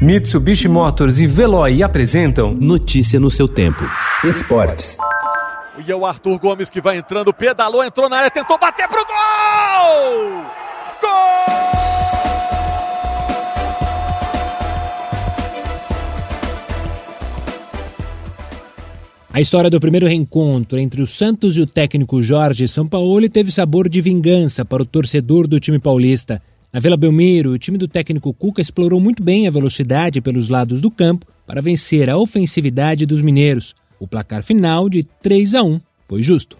[0.00, 3.82] Mitsubishi Motors e Veloy apresentam Notícia no seu tempo.
[4.22, 4.98] Esportes.
[5.86, 9.02] E é o Arthur Gomes que vai entrando, pedalou, entrou na área, tentou bater pro
[9.06, 10.42] gol!
[11.00, 11.10] Gol!
[19.32, 23.88] A história do primeiro reencontro entre o Santos e o técnico Jorge Sampaoli teve sabor
[23.88, 26.42] de vingança para o torcedor do time paulista.
[26.72, 30.80] Na Vila Belmiro, o time do técnico Cuca explorou muito bem a velocidade pelos lados
[30.80, 33.74] do campo para vencer a ofensividade dos mineiros.
[33.98, 36.56] O placar final de 3 a 1 foi justo.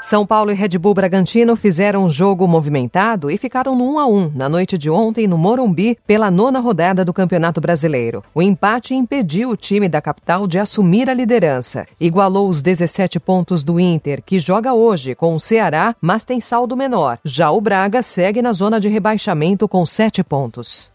[0.00, 4.06] São Paulo e Red Bull Bragantino fizeram um jogo movimentado e ficaram no 1 a
[4.06, 8.22] 1 na noite de ontem no Morumbi pela nona rodada do Campeonato Brasileiro.
[8.32, 11.84] O empate impediu o time da capital de assumir a liderança.
[12.00, 16.76] Igualou os 17 pontos do Inter, que joga hoje com o Ceará, mas tem saldo
[16.76, 17.18] menor.
[17.24, 20.92] Já o Braga segue na zona de rebaixamento com 7 pontos.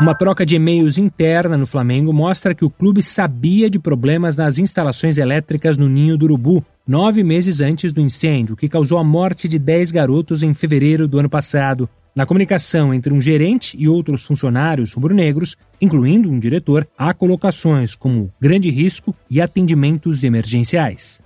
[0.00, 4.58] Uma troca de e-mails interna no Flamengo mostra que o clube sabia de problemas nas
[4.58, 9.46] instalações elétricas no Ninho do Urubu, nove meses antes do incêndio, que causou a morte
[9.46, 11.88] de dez garotos em fevereiro do ano passado.
[12.16, 18.28] Na comunicação entre um gerente e outros funcionários rubro-negros, incluindo um diretor, há colocações como
[18.40, 21.22] grande risco e atendimentos emergenciais.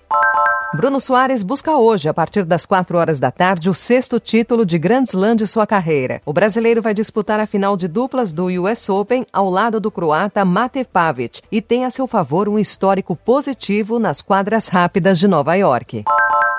[0.77, 4.77] Bruno Soares busca hoje, a partir das 4 horas da tarde, o sexto título de
[4.77, 6.21] Grand Slam de sua carreira.
[6.27, 10.45] O brasileiro vai disputar a final de duplas do US Open ao lado do croata
[10.45, 15.55] Mate Pavic e tem a seu favor um histórico positivo nas quadras rápidas de Nova
[15.55, 16.03] York.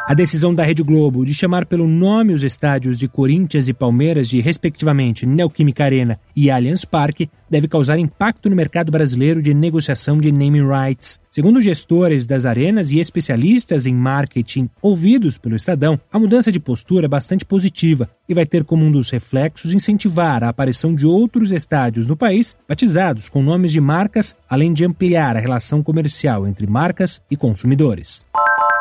[0.07, 4.29] A decisão da Rede Globo de chamar pelo nome os estádios de Corinthians e Palmeiras
[4.29, 10.19] de, respectivamente, Neoquímica Arena e Allianz Parque deve causar impacto no mercado brasileiro de negociação
[10.19, 11.19] de naming rights.
[11.27, 17.05] Segundo gestores das arenas e especialistas em marketing ouvidos pelo Estadão, a mudança de postura
[17.05, 21.51] é bastante positiva e vai ter como um dos reflexos incentivar a aparição de outros
[21.51, 26.67] estádios no país batizados com nomes de marcas, além de ampliar a relação comercial entre
[26.67, 28.23] marcas e consumidores.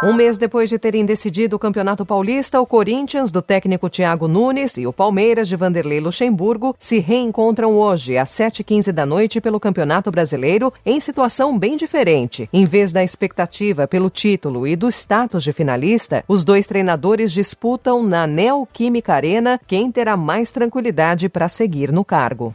[0.04, 4.76] Um mês depois de terem decidido o Campeonato Paulista, o Corinthians, do técnico Thiago Nunes,
[4.76, 10.10] e o Palmeiras, de Vanderlei Luxemburgo, se reencontram hoje, às 7h15 da noite, pelo Campeonato
[10.10, 12.50] Brasileiro, em situação bem diferente.
[12.52, 18.02] Em vez da expectativa pelo título e do status de finalista, os dois treinadores disputam
[18.02, 22.54] na Neoquímica Arena quem terá mais tranquilidade para seguir no cargo.